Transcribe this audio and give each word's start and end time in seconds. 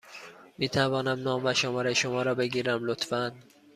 می 0.57 0.69
توانم 0.69 1.23
نام 1.23 1.45
و 1.45 1.53
شماره 1.53 1.93
شما 1.93 2.21
را 2.21 2.35
بگیرم، 2.35 2.85
لطفا؟ 2.85 3.33